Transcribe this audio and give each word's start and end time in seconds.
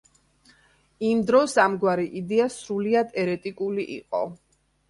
იმ 1.09 1.19
დროს 1.27 1.53
ამგვარი 1.65 2.07
იდეა 2.21 2.49
სრულიად 2.57 3.15
ერეტიკული 3.25 3.87
იყო. 4.01 4.27